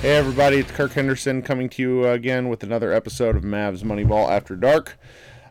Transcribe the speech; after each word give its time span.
Hey 0.00 0.14
everybody, 0.14 0.58
it's 0.58 0.70
Kirk 0.70 0.92
Henderson 0.92 1.42
coming 1.42 1.68
to 1.70 1.82
you 1.82 2.06
again 2.06 2.48
with 2.48 2.62
another 2.62 2.92
episode 2.92 3.34
of 3.34 3.42
Mavs 3.42 3.82
Moneyball 3.82 4.30
After 4.30 4.54
Dark. 4.54 4.96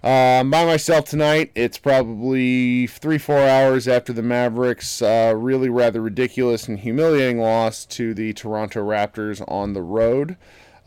Uh, 0.01 0.41
by 0.45 0.63
myself 0.63 1.03
tonight. 1.03 1.51
It's 1.53 1.77
probably 1.77 2.87
three, 2.87 3.17
four 3.17 3.39
hours 3.39 3.89
after 3.89 4.13
the 4.13 4.21
Mavericks' 4.21 5.01
uh, 5.01 5.33
really 5.35 5.67
rather 5.67 6.01
ridiculous 6.01 6.69
and 6.69 6.79
humiliating 6.79 7.39
loss 7.39 7.85
to 7.87 8.13
the 8.13 8.31
Toronto 8.31 8.79
Raptors 8.87 9.43
on 9.49 9.73
the 9.73 9.81
road. 9.81 10.37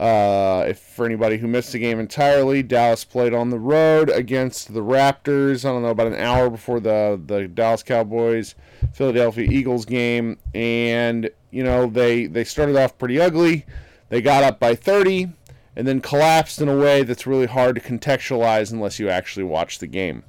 Uh, 0.01 0.65
if 0.67 0.79
for 0.79 1.05
anybody 1.05 1.37
who 1.37 1.47
missed 1.47 1.73
the 1.73 1.79
game 1.79 2.01
entirely, 2.01 2.63
Dallas 2.63 3.05
played 3.05 3.35
on 3.35 3.51
the 3.51 3.59
road 3.59 4.09
against 4.09 4.73
the 4.73 4.81
Raptors. 4.81 5.63
I 5.63 5.69
don't 5.69 5.83
know 5.83 5.91
about 5.91 6.07
an 6.07 6.15
hour 6.15 6.49
before 6.49 6.81
the 6.81 7.21
the 7.23 7.47
Dallas 7.47 7.83
Cowboys 7.83 8.55
Philadelphia 8.95 9.47
Eagles 9.51 9.85
game, 9.85 10.39
and 10.55 11.29
you 11.51 11.63
know 11.63 11.87
they 11.87 12.25
they 12.25 12.45
started 12.45 12.77
off 12.77 12.97
pretty 12.97 13.21
ugly. 13.21 13.67
They 14.09 14.23
got 14.23 14.43
up 14.43 14.59
by 14.59 14.75
30 14.75 15.35
and 15.77 15.87
then 15.87 16.01
collapsed 16.01 16.63
in 16.63 16.69
a 16.71 16.77
way 16.77 17.03
that's 17.03 17.27
really 17.27 17.47
hard 17.47 17.75
to 17.75 17.81
contextualize 17.83 18.73
unless 18.73 18.99
you 18.99 19.11
actually 19.11 19.45
watch 19.45 19.81
the 19.81 19.87
game. 19.87 20.25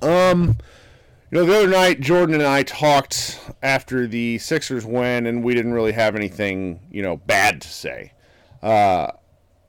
Um, 0.00 0.56
you 1.30 1.38
know, 1.38 1.44
the 1.44 1.58
other 1.58 1.68
night 1.68 2.00
Jordan 2.00 2.36
and 2.36 2.44
I 2.44 2.62
talked 2.62 3.38
after 3.62 4.06
the 4.06 4.38
Sixers 4.38 4.86
win, 4.86 5.26
and 5.26 5.44
we 5.44 5.52
didn't 5.52 5.74
really 5.74 5.92
have 5.92 6.16
anything 6.16 6.80
you 6.90 7.02
know 7.02 7.18
bad 7.18 7.60
to 7.60 7.68
say. 7.68 8.12
Uh, 8.62 9.12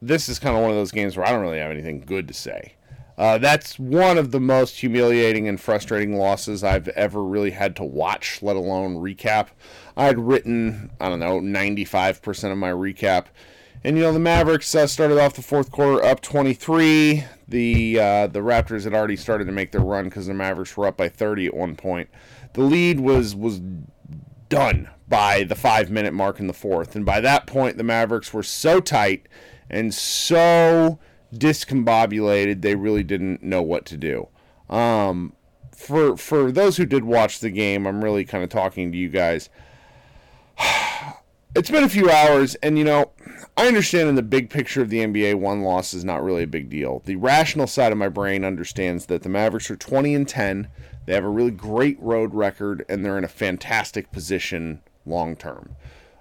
this 0.02 0.30
is 0.30 0.40
kind 0.40 0.56
of 0.56 0.62
one 0.62 0.72
of 0.72 0.78
those 0.78 0.92
games 0.92 1.18
where 1.18 1.26
I 1.26 1.32
don't 1.32 1.42
really 1.42 1.60
have 1.60 1.72
anything 1.72 2.02
good 2.02 2.28
to 2.28 2.34
say. 2.34 2.76
Uh, 3.20 3.38
that's 3.38 3.78
one 3.78 4.18
of 4.18 4.32
the 4.32 4.40
most 4.40 4.80
humiliating 4.80 5.46
and 5.50 5.60
frustrating 5.60 6.16
losses 6.16 6.64
I've 6.64 6.88
ever 6.90 7.22
really 7.22 7.52
had 7.52 7.76
to 7.76 7.84
watch, 7.84 8.42
let 8.42 8.56
alone 8.56 8.96
recap. 8.96 9.48
I 9.98 10.06
had 10.06 10.18
written, 10.18 10.92
I 11.02 11.10
don't 11.10 11.20
know, 11.20 11.42
95% 11.42 12.52
of 12.54 12.58
my 12.58 12.72
recap. 12.72 13.26
And, 13.84 13.98
you 13.98 14.04
know, 14.04 14.14
the 14.14 14.20
Mavericks 14.20 14.74
uh, 14.74 14.88
started 14.88 15.20
off 15.20 15.34
the 15.34 15.42
fourth 15.42 15.70
quarter 15.70 16.02
up 16.02 16.22
23. 16.22 17.26
The, 17.50 18.00
uh, 18.00 18.28
the 18.28 18.40
Raptors 18.40 18.86
had 18.86 18.94
already 18.94 19.18
started 19.18 19.46
to 19.46 19.52
make 19.52 19.74
their 19.74 19.82
run 19.82 20.06
because 20.06 20.28
the 20.28 20.34
Mavericks 20.34 20.78
were 20.78 20.88
up 20.88 20.96
by 20.96 21.10
30 21.10 21.48
at 21.48 21.54
one 21.54 21.76
point. 21.76 22.10
The 22.54 22.62
lead 22.62 23.02
was, 23.02 23.36
was 23.36 23.60
done 24.50 24.90
by 25.08 25.44
the 25.44 25.56
five 25.56 25.90
minute 25.90 26.14
mark 26.14 26.40
in 26.40 26.48
the 26.48 26.54
fourth. 26.54 26.96
And 26.96 27.06
by 27.06 27.22
that 27.22 27.48
point, 27.48 27.78
the 27.78 27.84
Mavericks 27.84 28.34
were 28.34 28.44
so 28.44 28.80
tight 28.80 29.28
and 29.70 29.94
so 29.94 31.00
discombobulated, 31.34 32.62
they 32.62 32.76
really 32.76 33.04
didn't 33.04 33.44
know 33.44 33.62
what 33.62 33.86
to 33.86 33.98
do. 33.98 34.28
Um, 34.70 35.34
for 35.76 36.18
for 36.18 36.52
those 36.52 36.78
who 36.78 36.86
did 36.86 37.04
watch 37.04 37.40
the 37.40 37.50
game, 37.50 37.88
I'm 37.88 38.04
really 38.04 38.26
kind 38.26 38.44
of 38.44 38.50
talking 38.50 38.92
to 38.92 38.98
you 38.98 39.10
guys. 39.10 39.50
It's 41.56 41.72
been 41.72 41.84
a 41.84 41.90
few 41.90 42.12
hours, 42.12 42.54
and 42.62 42.78
you 42.78 42.84
know, 42.84 43.10
I 43.58 43.68
understand 43.68 44.08
in 44.08 44.14
the 44.14 44.22
big 44.22 44.52
picture 44.52 44.84
of 44.84 44.92
the 44.92 45.00
NBA, 45.00 45.34
one 45.34 45.64
loss 45.64 45.96
is 45.96 46.06
not 46.06 46.24
really 46.24 46.44
a 46.44 46.48
big 46.48 46.70
deal. 46.70 47.02
The 47.06 47.16
rational 47.16 47.66
side 47.66 47.92
of 47.92 47.98
my 47.98 48.08
brain 48.08 48.46
understands 48.46 49.08
that 49.08 49.24
the 49.24 49.30
Mavericks 49.30 49.72
are 49.72 49.76
20 49.76 50.14
and 50.14 50.28
10. 50.28 50.68
They 51.06 51.14
have 51.14 51.24
a 51.24 51.30
really 51.30 51.52
great 51.52 52.00
road 52.00 52.34
record, 52.34 52.86
and 52.88 53.04
they're 53.04 53.18
in 53.18 53.24
a 53.24 53.30
fantastic 53.30 54.12
position 54.12 54.82
long 55.06 55.36
term. 55.36 55.76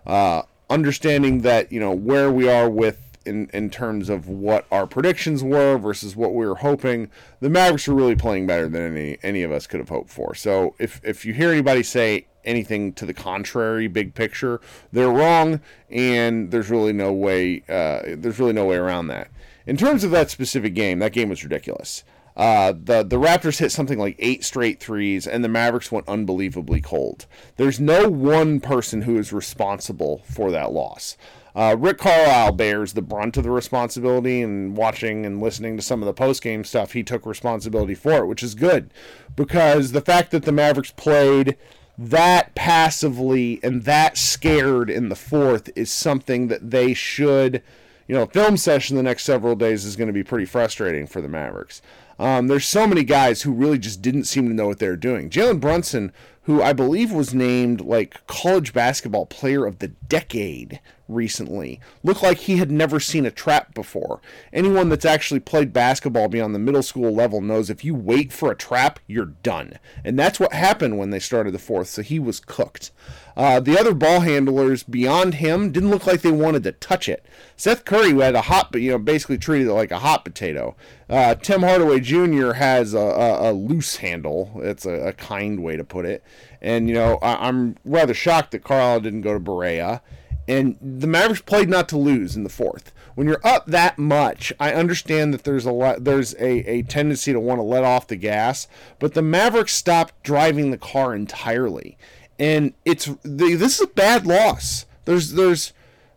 Uh, 0.06 0.43
understanding 0.71 1.43
that 1.43 1.71
you 1.72 1.81
know 1.81 1.93
where 1.93 2.31
we 2.31 2.49
are 2.49 2.69
with 2.69 3.09
in, 3.28 3.50
in 3.53 3.69
terms 3.69 4.09
of 4.09 4.28
what 4.28 4.67
our 4.72 4.87
predictions 4.87 5.44
were 5.44 5.77
versus 5.77 6.17
what 6.17 6.34
we 6.34 6.47
were 6.47 6.56
hoping, 6.56 7.11
the 7.41 7.50
Mavericks 7.50 7.87
are 7.87 7.94
really 7.94 8.17
playing 8.17 8.47
better 8.47 8.69
than 8.69 8.97
any 8.97 9.19
any 9.22 9.43
of 9.43 9.53
us 9.53 9.67
could 9.67 9.81
have 9.81 9.91
hoped 9.91 10.11
for. 10.11 10.34
So 10.34 10.75
if 10.78 11.00
if 11.05 11.25
you 11.25 11.34
hear 11.34 11.50
anybody 11.50 11.83
say 11.83 12.27
anything 12.44 12.94
to 12.94 13.05
the 13.05 13.12
contrary, 13.12 13.87
big 13.87 14.15
picture, 14.15 14.61
they're 14.93 15.11
wrong, 15.11 15.61
and 15.91 16.50
there's 16.50 16.70
really 16.70 16.93
no 16.93 17.12
way 17.12 17.62
uh, 17.69 18.17
there's 18.17 18.38
really 18.38 18.55
no 18.55 18.64
way 18.64 18.76
around 18.76 19.08
that. 19.08 19.29
In 19.67 19.76
terms 19.76 20.02
of 20.02 20.11
that 20.12 20.31
specific 20.31 20.75
game, 20.75 20.99
that 21.00 21.12
game 21.12 21.29
was 21.29 21.44
ridiculous. 21.44 22.05
Uh, 22.38 22.73
the 22.73 23.02
the 23.02 23.19
Raptors 23.19 23.58
hit 23.58 23.73
something 23.73 23.99
like 23.99 24.14
eight 24.20 24.44
straight 24.44 24.79
threes, 24.79 25.26
and 25.26 25.43
the 25.43 25.49
Mavericks 25.49 25.90
went 25.90 26.08
unbelievably 26.08 26.81
cold. 26.81 27.26
There's 27.56 27.81
no 27.81 28.08
one 28.08 28.61
person 28.61 29.02
who 29.02 29.19
is 29.19 29.32
responsible 29.32 30.23
for 30.25 30.52
that 30.52 30.70
loss. 30.70 31.17
Uh, 31.56 31.75
Rick 31.76 31.99
Carlisle 31.99 32.52
bears 32.52 32.93
the 32.93 33.02
brunt 33.02 33.37
of 33.37 33.43
the 33.43 33.50
responsibility, 33.50 34.40
and 34.40 34.76
watching 34.76 35.26
and 35.26 35.40
listening 35.40 35.76
to 35.76 35.82
some 35.82 36.00
of 36.00 36.06
the 36.06 36.12
post 36.12 36.40
game 36.40 36.62
stuff, 36.62 36.93
he 36.93 37.02
took 37.02 37.26
responsibility 37.26 37.96
for 37.96 38.19
it, 38.19 38.26
which 38.26 38.44
is 38.44 38.55
good 38.55 38.94
because 39.35 39.90
the 39.90 40.00
fact 40.00 40.31
that 40.31 40.44
the 40.44 40.52
Mavericks 40.52 40.93
played 40.93 41.56
that 41.99 42.55
passively 42.55 43.58
and 43.64 43.82
that 43.82 44.17
scared 44.17 44.88
in 44.88 45.08
the 45.08 45.17
fourth 45.17 45.69
is 45.75 45.90
something 45.90 46.46
that 46.46 46.70
they 46.70 46.94
should, 46.94 47.61
you 48.08 48.14
know, 48.14 48.26
film 48.26 48.56
session 48.56 48.96
the 48.96 49.02
next 49.02 49.25
several 49.25 49.55
days 49.55 49.84
is 49.84 49.94
going 49.94 50.08
to 50.08 50.12
be 50.12 50.25
pretty 50.25 50.46
frustrating 50.46 51.06
for 51.06 51.20
the 51.20 51.28
Mavericks. 51.28 51.82
Um, 52.19 52.49
there's 52.49 52.66
so 52.66 52.87
many 52.87 53.05
guys 53.05 53.43
who 53.43 53.52
really 53.52 53.78
just 53.78 54.02
didn't 54.02 54.25
seem 54.25 54.49
to 54.49 54.55
know 54.55 54.66
what 54.66 54.78
they 54.78 54.88
were 54.88 54.96
doing. 54.96 55.31
Jalen 55.31 55.60
Brunson, 55.60 56.12
who 56.43 56.62
I 56.62 56.72
believe 56.72 57.12
was 57.12 57.34
named 57.34 57.82
like 57.82 58.26
college 58.26 58.72
basketball 58.72 59.26
player 59.26 59.66
of 59.66 59.78
the 59.78 59.88
decade 59.88 60.81
recently, 61.08 61.81
looked 62.02 62.22
like 62.22 62.38
he 62.38 62.58
had 62.58 62.70
never 62.70 63.00
seen 63.00 63.26
a 63.26 63.31
trap 63.31 63.75
before. 63.75 64.20
Anyone 64.52 64.88
that's 64.88 65.05
actually 65.05 65.40
played 65.40 65.72
basketball 65.72 66.28
beyond 66.28 66.55
the 66.55 66.58
middle 66.58 66.82
school 66.82 67.12
level 67.12 67.40
knows 67.40 67.70
if 67.70 67.84
you 67.84 67.94
wait 67.94 68.32
for 68.32 68.50
a 68.50 68.56
trap, 68.56 69.00
you're 69.06 69.25
done. 69.43 69.78
And 70.05 70.19
that's 70.19 70.38
what 70.38 70.52
happened 70.52 70.99
when 70.99 71.10
they 71.10 71.19
started 71.19 71.52
the 71.52 71.58
fourth, 71.58 71.88
so 71.88 72.02
he 72.02 72.19
was 72.19 72.40
cooked. 72.40 72.93
Uh, 73.38 73.60
the 73.60 73.78
other 73.78 73.94
ball 73.94 74.20
handlers 74.20 74.82
beyond 74.82 75.34
him 75.34 75.70
didn't 75.70 75.90
look 75.90 76.08
like 76.08 76.22
they 76.22 76.32
wanted 76.32 76.64
to 76.64 76.72
touch 76.72 77.08
it. 77.08 77.25
Seth 77.56 77.84
Curry 77.84 78.12
had 78.12 78.34
a 78.34 78.43
hot, 78.43 78.72
but 78.72 78.81
you 78.81 78.90
know, 78.90 78.99
basically 78.99 79.38
treated 79.38 79.69
it 79.69 79.72
like 79.72 79.93
a 79.93 80.00
hot 80.00 80.25
potato. 80.25 80.75
Uh, 81.08 81.37
Tim 81.37 81.62
Hardaway 81.62 82.00
Jr. 82.00 82.54
has 82.54 82.94
a, 82.94 82.99
a, 82.99 83.50
a 83.50 83.52
loose 83.52 83.96
handle. 83.96 84.50
It's 84.56 84.84
a, 84.84 85.08
a, 85.08 85.12
kind 85.12 85.62
way 85.62 85.76
to 85.76 85.84
put 85.84 86.04
it. 86.04 86.25
And 86.61 86.88
you 86.88 86.94
know, 86.94 87.19
I, 87.22 87.49
am 87.49 87.76
rather 87.84 88.12
shocked 88.12 88.50
that 88.50 88.64
Carlisle 88.64 89.00
didn't 89.00 89.22
go 89.22 89.32
to 89.34 89.40
Barea. 89.40 90.00
And 90.49 90.77
the 90.81 91.06
Mavericks 91.06 91.43
played 91.43 91.69
not 91.69 91.89
to 91.91 91.99
lose 91.99 92.35
in 92.35 92.43
the 92.43 92.49
fourth. 92.49 92.93
When 93.15 93.27
you're 93.27 93.47
up 93.47 93.67
that 93.67 93.99
much, 93.99 94.53
I 94.59 94.73
understand 94.73 95.35
that 95.35 95.45
there's 95.45 95.67
a 95.67 95.73
lot, 95.73 96.05
there's 96.05 96.35
a, 96.35 96.71
a 96.71 96.83
tendency 96.83 97.33
to 97.33 97.41
want 97.41 97.59
to 97.59 97.65
let 97.65 97.85
off 97.85 98.06
the 98.06 98.17
gas, 98.17 98.67
but 98.99 99.15
the 99.15 99.23
Mavericks 99.23 99.75
stopped 99.75 100.23
driving 100.23 100.71
the 100.71 100.79
car 100.79 101.15
entirely 101.15 101.99
and 102.39 102.75
it's 102.85 103.11
this 103.23 103.75
is 103.75 103.81
a 103.81 103.87
bad 103.89 104.27
loss. 104.27 104.87
There's 105.05 105.33
there's 105.33 105.73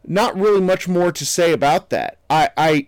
not 0.06 0.38
really 0.38 0.62
much 0.62 0.88
more 0.88 1.12
to 1.12 1.26
say 1.26 1.52
about 1.52 1.90
that. 1.90 2.20
I 2.30 2.50
I 2.58 2.88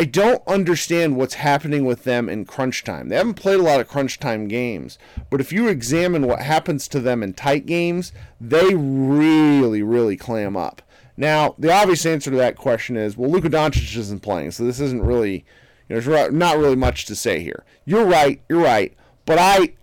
I 0.00 0.04
don't 0.04 0.42
understand 0.46 1.18
what's 1.18 1.34
happening 1.34 1.84
with 1.84 2.04
them 2.04 2.30
in 2.30 2.46
crunch 2.46 2.84
time. 2.84 3.10
They 3.10 3.16
haven't 3.16 3.34
played 3.34 3.60
a 3.60 3.62
lot 3.62 3.80
of 3.80 3.88
crunch 3.88 4.18
time 4.18 4.48
games, 4.48 4.98
but 5.28 5.42
if 5.42 5.52
you 5.52 5.68
examine 5.68 6.26
what 6.26 6.40
happens 6.40 6.88
to 6.88 7.00
them 7.00 7.22
in 7.22 7.34
tight 7.34 7.66
games, 7.66 8.10
they 8.40 8.74
really 8.74 9.82
really 9.82 10.16
clam 10.16 10.56
up. 10.56 10.80
Now, 11.18 11.54
the 11.58 11.70
obvious 11.70 12.06
answer 12.06 12.30
to 12.30 12.36
that 12.38 12.56
question 12.56 12.96
is, 12.96 13.18
well, 13.18 13.28
Luka 13.28 13.50
Doncic 13.50 13.94
isn't 13.94 14.22
playing, 14.22 14.52
so 14.52 14.64
this 14.64 14.80
isn't 14.80 15.02
really, 15.02 15.44
you 15.86 15.96
know, 15.96 16.00
there's 16.00 16.32
not 16.32 16.56
really 16.56 16.76
much 16.76 17.04
to 17.04 17.14
say 17.14 17.40
here. 17.40 17.62
You're 17.84 18.06
right, 18.06 18.40
you're 18.48 18.62
right, 18.62 18.96
but 19.26 19.38
I 19.38 19.74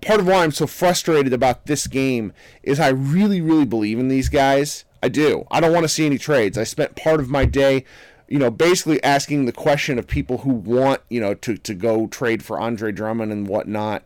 part 0.00 0.20
of 0.20 0.28
why 0.28 0.44
I'm 0.44 0.52
so 0.52 0.68
frustrated 0.68 1.32
about 1.32 1.66
this 1.66 1.88
game 1.88 2.32
is 2.62 2.78
I 2.78 2.90
really, 2.90 3.40
really 3.40 3.66
believe 3.66 3.98
in 3.98 4.06
these 4.06 4.28
guys. 4.28 4.84
I 5.02 5.08
do. 5.08 5.48
I 5.50 5.58
don't 5.58 5.72
want 5.72 5.82
to 5.82 5.88
see 5.88 6.06
any 6.06 6.16
trades. 6.16 6.56
I 6.56 6.62
spent 6.62 6.94
part 6.94 7.18
of 7.18 7.28
my 7.28 7.44
day, 7.44 7.84
you 8.28 8.38
know, 8.38 8.50
basically 8.50 9.02
asking 9.02 9.44
the 9.44 9.52
question 9.52 9.98
of 9.98 10.06
people 10.06 10.38
who 10.38 10.50
want, 10.50 11.02
you 11.08 11.20
know, 11.20 11.34
to, 11.34 11.56
to 11.58 11.74
go 11.74 12.06
trade 12.06 12.42
for 12.42 12.58
Andre 12.58 12.92
Drummond 12.92 13.32
and 13.32 13.46
whatnot, 13.46 14.04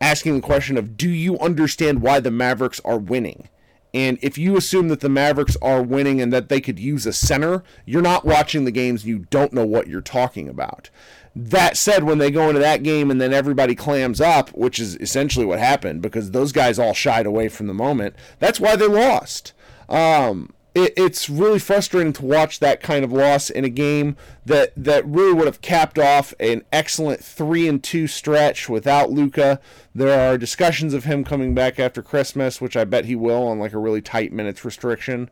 asking 0.00 0.36
the 0.36 0.46
question 0.46 0.76
of 0.76 0.96
do 0.96 1.08
you 1.08 1.38
understand 1.38 2.02
why 2.02 2.20
the 2.20 2.30
Mavericks 2.30 2.80
are 2.84 2.98
winning? 2.98 3.48
And 3.94 4.18
if 4.22 4.36
you 4.36 4.56
assume 4.56 4.88
that 4.88 5.00
the 5.00 5.08
Mavericks 5.08 5.56
are 5.62 5.80
winning 5.80 6.20
and 6.20 6.32
that 6.32 6.48
they 6.48 6.60
could 6.60 6.80
use 6.80 7.06
a 7.06 7.12
center, 7.12 7.62
you're 7.86 8.02
not 8.02 8.24
watching 8.24 8.64
the 8.64 8.72
games. 8.72 9.06
You 9.06 9.20
don't 9.30 9.52
know 9.52 9.64
what 9.64 9.86
you're 9.86 10.00
talking 10.00 10.48
about. 10.48 10.90
That 11.36 11.76
said, 11.76 12.02
when 12.02 12.18
they 12.18 12.32
go 12.32 12.48
into 12.48 12.60
that 12.60 12.82
game 12.82 13.10
and 13.10 13.20
then 13.20 13.32
everybody 13.32 13.76
clams 13.76 14.20
up, 14.20 14.50
which 14.50 14.80
is 14.80 14.96
essentially 14.96 15.46
what 15.46 15.60
happened 15.60 16.02
because 16.02 16.32
those 16.32 16.50
guys 16.50 16.78
all 16.78 16.92
shied 16.92 17.24
away 17.24 17.48
from 17.48 17.68
the 17.68 17.74
moment, 17.74 18.16
that's 18.40 18.58
why 18.58 18.74
they 18.74 18.86
lost. 18.86 19.52
Um, 19.88 20.53
it, 20.74 20.92
it's 20.96 21.30
really 21.30 21.58
frustrating 21.58 22.12
to 22.14 22.24
watch 22.24 22.58
that 22.58 22.80
kind 22.80 23.04
of 23.04 23.12
loss 23.12 23.48
in 23.48 23.64
a 23.64 23.68
game 23.68 24.16
that, 24.44 24.72
that 24.76 25.06
really 25.06 25.32
would 25.32 25.46
have 25.46 25.60
capped 25.60 25.98
off 25.98 26.34
an 26.40 26.62
excellent 26.72 27.22
three 27.22 27.68
and 27.68 27.82
two 27.82 28.06
stretch 28.06 28.68
without 28.68 29.10
Luka. 29.10 29.60
There 29.94 30.18
are 30.18 30.36
discussions 30.36 30.92
of 30.92 31.04
him 31.04 31.22
coming 31.24 31.54
back 31.54 31.78
after 31.78 32.02
Christmas, 32.02 32.60
which 32.60 32.76
I 32.76 32.84
bet 32.84 33.04
he 33.04 33.14
will 33.14 33.46
on 33.46 33.58
like 33.58 33.72
a 33.72 33.78
really 33.78 34.02
tight 34.02 34.32
minutes 34.32 34.64
restriction. 34.64 35.30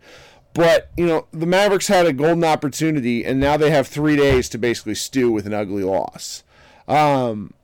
But, 0.54 0.90
you 0.96 1.06
know, 1.06 1.26
the 1.32 1.46
Mavericks 1.46 1.88
had 1.88 2.06
a 2.06 2.12
golden 2.12 2.44
opportunity, 2.44 3.24
and 3.24 3.40
now 3.40 3.56
they 3.56 3.70
have 3.70 3.88
three 3.88 4.16
days 4.16 4.50
to 4.50 4.58
basically 4.58 4.94
stew 4.94 5.32
with 5.32 5.46
an 5.46 5.54
ugly 5.54 5.82
loss. 5.82 6.44
Um, 6.86 7.54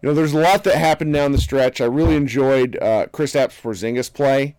you 0.00 0.08
know, 0.08 0.14
there's 0.14 0.32
a 0.32 0.38
lot 0.38 0.64
that 0.64 0.76
happened 0.76 1.12
down 1.12 1.32
the 1.32 1.38
stretch. 1.38 1.80
I 1.80 1.86
really 1.86 2.14
enjoyed 2.14 2.76
uh, 2.80 3.06
Kristaps 3.06 3.60
Porzingis 3.60 4.12
play. 4.12 4.54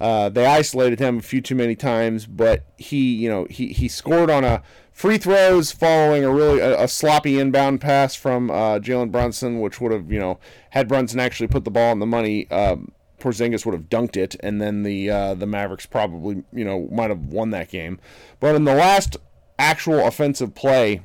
Uh, 0.00 0.28
they 0.28 0.46
isolated 0.46 0.98
him 0.98 1.18
a 1.18 1.22
few 1.22 1.40
too 1.40 1.54
many 1.54 1.74
times, 1.74 2.26
but 2.26 2.64
he, 2.76 3.14
you 3.14 3.28
know, 3.28 3.46
he, 3.50 3.68
he 3.68 3.88
scored 3.88 4.30
on 4.30 4.44
a 4.44 4.62
free 4.92 5.18
throws 5.18 5.72
following 5.72 6.24
a 6.24 6.32
really 6.32 6.60
a, 6.60 6.82
a 6.82 6.88
sloppy 6.88 7.38
inbound 7.38 7.80
pass 7.80 8.14
from 8.14 8.50
uh, 8.50 8.78
Jalen 8.78 9.10
Brunson, 9.10 9.60
which 9.60 9.80
would 9.80 9.92
have, 9.92 10.10
you 10.10 10.18
know, 10.18 10.38
had 10.70 10.88
Brunson 10.88 11.20
actually 11.20 11.48
put 11.48 11.64
the 11.64 11.70
ball 11.70 11.92
in 11.92 11.98
the 11.98 12.06
money. 12.06 12.50
Um, 12.50 12.92
Porzingis 13.24 13.64
would 13.64 13.72
have 13.72 13.88
dunked 13.88 14.16
it, 14.16 14.36
and 14.40 14.60
then 14.60 14.82
the 14.82 15.08
uh, 15.08 15.34
the 15.34 15.46
Mavericks 15.46 15.86
probably 15.86 16.44
you 16.52 16.64
know 16.64 16.88
might 16.92 17.08
have 17.08 17.20
won 17.20 17.50
that 17.50 17.70
game. 17.70 17.98
But 18.38 18.54
in 18.54 18.64
the 18.64 18.74
last 18.74 19.16
actual 19.58 20.06
offensive 20.06 20.54
play 20.54 21.00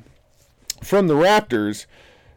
from 0.82 1.06
the 1.06 1.14
Raptors, 1.14 1.86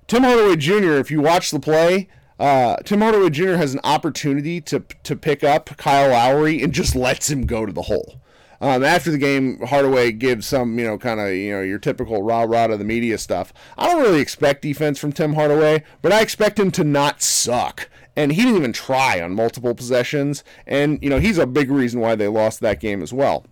Tim 0.08 0.24
Hardaway 0.24 0.56
Jr. 0.56 0.94
If 0.94 1.12
you 1.12 1.20
watch 1.20 1.52
the 1.52 1.60
play, 1.60 2.08
uh, 2.44 2.76
Tim 2.84 3.00
Hardaway 3.00 3.30
Jr. 3.30 3.56
has 3.56 3.74
an 3.74 3.80
opportunity 3.86 4.60
to 4.62 4.84
to 5.04 5.16
pick 5.16 5.46
up 5.46 5.78
Kyle 5.78 6.10
Lowry 6.10 6.62
and 6.62 6.74
just 6.74 6.94
lets 6.94 7.30
him 7.30 7.46
go 7.46 7.66
to 7.66 7.72
the 7.72 7.84
hole. 7.84 8.20
Um, 8.60 8.84
after 8.84 9.12
the 9.12 9.18
game, 9.18 9.60
Hardaway 9.60 10.12
gives 10.12 10.46
some, 10.46 10.78
you 10.78 10.86
know, 10.86 10.98
kind 10.98 11.20
of, 11.20 11.32
you 11.32 11.52
know, 11.52 11.62
your 11.62 11.80
typical 11.80 12.22
rah 12.22 12.44
rah 12.44 12.68
to 12.68 12.78
the 12.78 12.84
media 12.84 13.18
stuff. 13.18 13.54
I 13.78 13.88
don't 13.88 14.02
really 14.02 14.22
expect 14.22 14.62
defense 14.62 15.00
from 15.00 15.14
Tim 15.14 15.34
Hardaway, 15.34 15.84
but 16.02 16.12
I 16.12 16.22
expect 16.22 16.60
him 16.60 16.72
to 16.72 16.84
not 16.84 17.22
suck 17.22 17.90
and 18.16 18.34
he 18.34 18.42
didn't 18.42 18.58
even 18.58 18.74
try 18.74 19.22
on 19.22 19.36
multiple 19.36 19.74
possessions. 19.74 20.44
And 20.68 21.02
you 21.02 21.10
know 21.10 21.20
he's 21.20 21.38
a 21.38 21.48
big 21.48 21.72
reason 21.72 22.02
why 22.02 22.16
they 22.16 22.28
lost 22.28 22.60
that 22.60 22.82
game 22.82 23.02
as 23.02 23.14
well. 23.14 23.46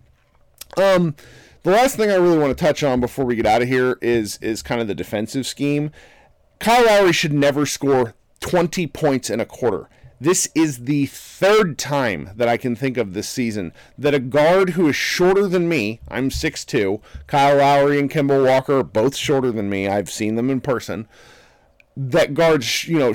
Um, 0.76 1.14
the 1.62 1.70
last 1.70 1.96
thing 1.96 2.10
I 2.10 2.16
really 2.16 2.38
want 2.38 2.56
to 2.56 2.62
touch 2.62 2.82
on 2.82 3.00
before 3.00 3.24
we 3.24 3.36
get 3.36 3.46
out 3.46 3.62
of 3.62 3.68
here 3.68 3.96
is 4.02 4.38
is 4.42 4.62
kind 4.62 4.82
of 4.82 4.86
the 4.86 4.94
defensive 4.94 5.46
scheme. 5.46 5.90
Kyle 6.58 6.84
Lowry 6.84 7.12
should 7.12 7.32
never 7.32 7.66
score 7.66 8.14
20 8.42 8.86
points 8.88 9.30
in 9.30 9.40
a 9.40 9.46
quarter. 9.46 9.88
This 10.20 10.48
is 10.54 10.84
the 10.84 11.06
third 11.06 11.78
time 11.78 12.30
that 12.36 12.46
I 12.46 12.56
can 12.56 12.76
think 12.76 12.96
of 12.96 13.12
this 13.12 13.28
season 13.28 13.72
that 13.98 14.14
a 14.14 14.20
guard 14.20 14.70
who 14.70 14.88
is 14.88 14.94
shorter 14.94 15.48
than 15.48 15.68
me, 15.68 16.00
I'm 16.06 16.28
6'2, 16.28 17.00
Kyle 17.26 17.56
Lowry 17.56 17.98
and 17.98 18.10
Kemba 18.10 18.44
Walker 18.44 18.78
are 18.78 18.84
both 18.84 19.16
shorter 19.16 19.50
than 19.50 19.68
me. 19.68 19.88
I've 19.88 20.10
seen 20.10 20.36
them 20.36 20.50
in 20.50 20.60
person 20.60 21.08
that 21.96 22.34
guards, 22.34 22.86
you 22.86 22.98
know, 22.98 23.14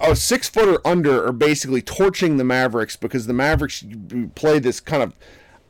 a 0.00 0.16
six 0.16 0.48
footer 0.48 0.78
under 0.84 1.26
are 1.26 1.32
basically 1.32 1.82
torching 1.82 2.38
the 2.38 2.44
Mavericks 2.44 2.96
because 2.96 3.26
the 3.26 3.32
Mavericks 3.32 3.84
play 4.34 4.58
this 4.58 4.80
kind 4.80 5.02
of 5.02 5.14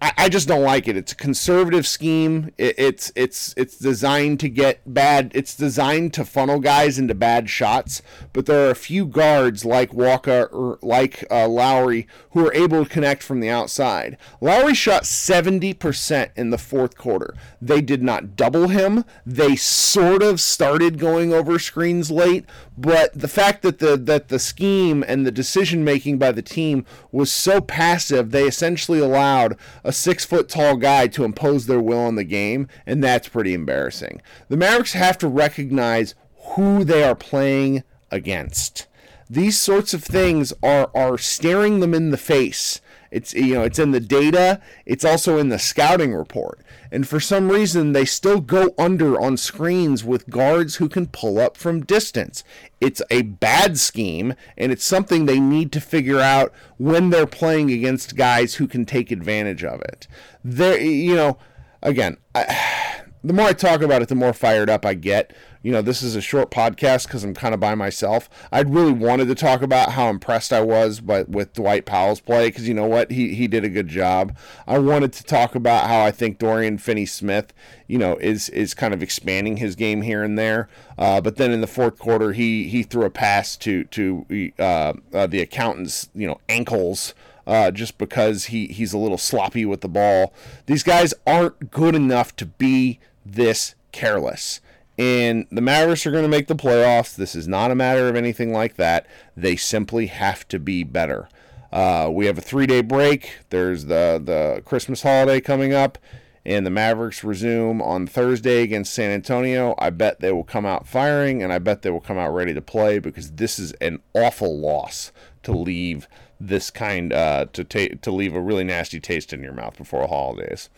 I, 0.03 0.13
I 0.19 0.29
just 0.29 0.47
don't 0.47 0.63
like 0.63 0.89
it. 0.89 0.97
It's 0.97 1.13
a 1.13 1.17
conservative 1.17 1.87
scheme. 1.87 2.51
It, 2.59 2.75
it's 2.79 3.13
it's 3.17 3.55
it's 3.57 3.79
designed 3.79 4.41
to 4.41 4.49
get 4.49 4.81
bad. 4.85 5.33
It's 5.35 5.57
designed 5.57 6.13
to 6.15 6.25
funnel 6.25 6.61
guys 6.61 6.99
into 6.99 7.15
bad 7.15 7.49
shots. 7.49 8.03
But 8.33 8.47
there 8.47 8.67
are 8.67 8.71
a 8.71 8.75
few 8.75 9.07
guards 9.07 9.65
like 9.65 9.95
Walker 9.95 10.49
or 10.53 10.79
like 10.83 11.25
uh, 11.31 11.49
Lowry 11.49 12.07
who 12.31 12.47
are 12.47 12.53
able 12.53 12.85
to 12.85 12.91
connect 12.91 13.23
from 13.23 13.41
the 13.41 13.49
outside. 13.49 14.19
Lowry 14.41 14.75
shot 14.75 15.07
seventy 15.07 15.73
percent 15.73 16.31
in 16.37 16.51
the 16.51 16.59
fourth 16.59 16.99
quarter. 16.99 17.35
They 17.63 17.81
did 17.81 18.03
not 18.03 18.37
double 18.37 18.69
him. 18.69 19.05
They 19.25 19.57
sort 19.57 20.23
of 20.23 20.41
started 20.41 20.99
going 20.99 21.33
over 21.33 21.59
screens 21.59 22.11
late, 22.11 22.45
but 22.77 23.19
the 23.19 23.29
fact 23.29 23.63
that 23.63 23.79
the 23.79 23.97
that 23.97 24.29
the 24.29 24.39
scheme 24.39 25.03
and 25.07 25.27
the 25.27 25.33
decision 25.33 25.85
making 25.85 26.19
by 26.19 26.33
the 26.33 26.43
team 26.43 26.85
was 27.11 27.33
so 27.33 27.61
passive, 27.63 28.31
they 28.31 28.45
essentially 28.45 28.99
allowed 28.99 29.57
a 29.87 29.93
six 29.93 30.25
foot 30.25 30.49
tall 30.49 30.77
guy 30.77 31.07
to 31.07 31.25
impose 31.25 31.67
their 31.67 31.81
will 31.81 32.01
on 32.01 32.17
the 32.17 32.25
game, 32.25 32.69
and 32.85 33.03
that's 33.03 33.29
pretty 33.29 33.55
embarrassing. 33.55 34.21
The 34.49 34.57
Mavericks 34.57 34.93
have 34.93 35.17
to 35.19 35.29
recognize 35.29 36.15
who 36.55 36.85
they 36.85 37.05
are 37.05 37.15
playing 37.15 37.85
against. 38.11 38.87
These 39.31 39.59
sorts 39.59 39.95
of 39.95 40.05
things 40.05 40.53
are 40.63 40.91
are 40.95 41.19
staring 41.19 41.81
them 41.81 41.95
in 41.95 42.11
the 42.11 42.17
face 42.17 42.81
it's 43.17 43.33
you 43.33 43.55
know 43.55 43.63
it's 43.63 43.79
in 43.79 43.93
the 43.93 44.01
data. 44.01 44.61
It's 44.85 45.05
also 45.05 45.39
in 45.39 45.49
the 45.49 45.59
scouting 45.59 46.15
report. 46.15 46.61
And 46.93 47.09
for 47.09 47.19
some 47.19 47.51
reason 47.51 47.93
they 47.93 48.05
still 48.05 48.41
go 48.41 48.75
under 48.77 49.19
on 49.19 49.39
screens 49.39 50.05
with 50.05 50.29
guards 50.29 50.77
who 50.77 50.89
can 50.91 51.07
pull 51.07 51.39
up 51.39 51.57
from 51.57 51.87
distance. 51.87 52.45
It's 52.79 53.01
a 53.11 53.23
bad 53.23 53.79
scheme 53.79 54.35
and 54.59 54.71
it's 54.71 54.85
something 54.85 55.25
they 55.25 55.41
need 55.41 55.73
to 55.73 55.81
figure 55.81 56.21
out 56.21 56.53
when 56.77 57.09
they're 57.09 57.27
playing 57.27 57.71
against 57.71 58.17
guys 58.17 58.57
who 58.57 58.67
can 58.67 58.85
take 58.85 59.11
advantage 59.11 59.65
of 59.65 59.81
it. 59.81 60.07
There 60.45 60.79
you 60.79 61.17
know 61.17 61.39
again, 61.83 62.19
I, 62.35 63.03
the 63.27 63.33
more 63.33 63.47
I 63.47 63.53
talk 63.53 63.83
about 63.83 64.03
it, 64.03 64.09
the 64.09 64.15
more 64.15 64.33
fired 64.33 64.71
up 64.71 64.87
I 64.87 64.95
get. 64.95 65.33
You 65.63 65.73
know, 65.73 65.83
this 65.83 66.01
is 66.01 66.15
a 66.15 66.21
short 66.21 66.53
podcast 66.53 67.09
because 67.09 67.25
I'm 67.25 67.35
kind 67.35 67.53
of 67.53 67.59
by 67.59 67.75
myself. 67.75 68.31
I'd 68.53 68.73
really 68.73 68.93
wanted 68.93 69.27
to 69.27 69.35
talk 69.35 69.63
about 69.63 69.93
how 69.93 70.09
impressed 70.09 70.53
I 70.53 70.61
was 70.61 71.01
by, 71.01 71.23
with 71.23 71.53
Dwight 71.53 71.87
Powell's 71.87 72.21
play 72.21 72.49
because 72.49 72.69
you 72.69 72.75
know 72.75 72.87
what? 72.87 73.11
He, 73.11 73.35
he 73.35 73.49
did 73.49 73.65
a 73.65 73.69
good 73.69 73.89
job. 73.89 74.37
I 74.69 74.79
wanted 74.79 75.13
to 75.15 75.25
talk 75.25 75.57
about 75.57 75.89
how 75.89 76.05
I 76.05 76.13
think 76.13 76.39
Dorian 76.39 76.79
Finney 76.79 77.05
Smith, 77.05 77.53
you 77.89 77.99
know, 77.99 78.17
is 78.19 78.49
is 78.51 78.75
kind 78.75 78.95
of 78.95 79.03
expanding 79.03 79.57
his 79.57 79.75
game 79.75 80.03
here 80.03 80.23
and 80.23 80.39
there. 80.39 80.69
Uh, 80.97 81.21
but 81.21 81.35
then 81.35 81.51
in 81.51 81.61
the 81.61 81.67
fourth 81.67 81.99
quarter, 81.99 82.33
he 82.33 82.69
he 82.69 82.85
threw 82.85 83.05
a 83.05 83.11
pass 83.11 83.57
to 83.57 83.85
to 83.85 84.53
uh, 84.61 84.93
uh, 85.13 85.27
the 85.27 85.41
accountant's 85.41 86.09
you 86.15 86.29
know 86.29 86.41
ankles 86.49 87.13
uh, 87.47 87.71
just 87.71 87.97
because 87.99 88.47
he, 88.47 88.67
he's 88.67 88.93
a 88.93 88.99
little 88.99 89.19
sloppy 89.19 89.65
with 89.65 89.81
the 89.81 89.89
ball. 89.89 90.35
These 90.67 90.83
guys 90.83 91.15
aren't 91.27 91.71
good 91.71 91.95
enough 91.95 92.35
to 92.37 92.47
be 92.47 92.99
this 93.33 93.75
careless. 93.93 94.61
And 94.99 95.47
the 95.51 95.61
Mavericks 95.61 96.07
are 96.07 96.11
going 96.11 96.23
to 96.23 96.29
make 96.29 96.47
the 96.47 96.57
playoffs. 96.57 97.15
This 97.15 97.35
is 97.35 97.47
not 97.47 97.71
a 97.71 97.75
matter 97.75 98.09
of 98.09 98.17
anything 98.17 98.53
like 98.53 98.77
that. 98.77 99.07
They 99.37 99.57
simply 99.57 100.07
have 100.07 100.49
to 100.49 100.59
be 100.59 100.85
better. 100.85 101.29
Uh, 101.73 102.09
we 102.11 102.27
have 102.27 102.39
a 102.39 102.43
three 102.43 102.67
day 102.67 102.81
break. 102.81 103.39
There's 103.51 103.87
the, 103.87 104.21
the 104.23 104.63
Christmas 104.65 105.03
holiday 105.03 105.41
coming 105.41 105.75
up, 105.75 105.99
and 106.47 106.65
the 106.65 106.71
Mavericks 106.71 107.23
resume 107.23 107.83
on 107.83 108.07
Thursday 108.07 108.63
against 108.63 108.95
San 108.95 109.11
Antonio. 109.11 109.75
I 109.77 109.91
bet 109.91 110.21
they 110.21 110.33
will 110.33 110.45
come 110.45 110.65
out 110.65 110.87
firing, 110.87 111.43
and 111.43 111.53
I 111.53 111.59
bet 111.59 111.83
they 111.83 111.91
will 111.91 112.01
come 112.01 112.17
out 112.17 112.33
ready 112.33 112.55
to 112.55 112.63
play 112.63 112.99
because 112.99 113.33
this 113.33 113.59
is 113.59 113.73
an 113.73 114.01
awful 114.15 114.59
loss 114.59 115.13
to 115.43 115.53
leave 115.53 116.09
this 116.39 116.71
kind 116.71 117.13
uh, 117.13 117.47
to 117.53 117.65
ta- 117.65 117.97
to 118.03 118.11
leave 118.11 118.35
a 118.35 118.41
really 118.41 118.65
nasty 118.65 119.01
taste 119.01 119.33
in 119.33 119.43
your 119.43 119.53
mouth 119.53 119.77
before 119.77 120.07
holidays. 120.07 120.69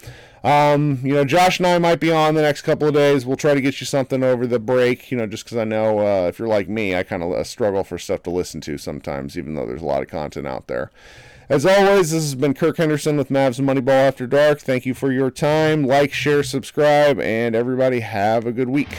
Um, 0.44 1.00
you 1.02 1.14
know, 1.14 1.24
Josh 1.24 1.58
and 1.58 1.66
I 1.66 1.78
might 1.78 2.00
be 2.00 2.12
on 2.12 2.34
the 2.34 2.42
next 2.42 2.62
couple 2.62 2.88
of 2.88 2.94
days. 2.94 3.26
We'll 3.26 3.36
try 3.36 3.54
to 3.54 3.60
get 3.60 3.80
you 3.80 3.86
something 3.86 4.22
over 4.22 4.46
the 4.46 4.60
break. 4.60 5.10
You 5.10 5.18
know, 5.18 5.26
just 5.26 5.44
because 5.44 5.58
I 5.58 5.64
know 5.64 5.98
uh, 5.98 6.28
if 6.28 6.38
you're 6.38 6.48
like 6.48 6.68
me, 6.68 6.94
I 6.94 7.02
kind 7.02 7.22
of 7.22 7.32
uh, 7.32 7.44
struggle 7.44 7.84
for 7.84 7.98
stuff 7.98 8.22
to 8.24 8.30
listen 8.30 8.60
to 8.62 8.78
sometimes, 8.78 9.36
even 9.36 9.54
though 9.54 9.66
there's 9.66 9.82
a 9.82 9.86
lot 9.86 10.02
of 10.02 10.08
content 10.08 10.46
out 10.46 10.68
there. 10.68 10.90
As 11.48 11.64
always, 11.64 12.10
this 12.10 12.22
has 12.22 12.34
been 12.34 12.52
Kirk 12.52 12.76
Henderson 12.76 13.16
with 13.16 13.30
Mavs 13.30 13.58
Moneyball 13.58 14.08
After 14.08 14.26
Dark. 14.26 14.60
Thank 14.60 14.84
you 14.84 14.92
for 14.92 15.10
your 15.10 15.30
time. 15.30 15.86
Like, 15.86 16.12
share, 16.12 16.42
subscribe, 16.42 17.18
and 17.18 17.56
everybody 17.56 18.00
have 18.00 18.44
a 18.44 18.52
good 18.52 18.68
week. 18.68 18.98